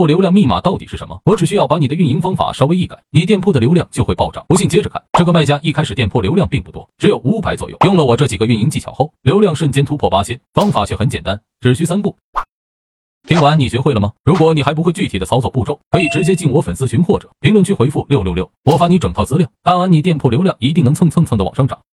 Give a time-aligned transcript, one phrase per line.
[0.00, 1.20] 铺流量密码到底是什么？
[1.26, 4.42] 我只需要把你的运营方法稍微一改，你店铺的流量就会暴涨。
[4.48, 7.76] 不信接着看，这个卖家一开始店铺流量并不多，只有五百左右。
[7.84, 10.40] 用了我这几个运营技巧后，流量瞬间突破八千。
[10.54, 12.16] 方法却很简单，只需三步。
[13.28, 14.10] 听完你学会了吗？
[14.24, 21.78] 如果你还不会具体的操作步骤，可以直接进我粉丝群或者评论区回复六六六，我发你整套资料，看完你店铺流量一定能蹭蹭蹭的往上涨。